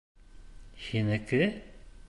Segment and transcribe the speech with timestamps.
[0.85, 1.45] Һинеке?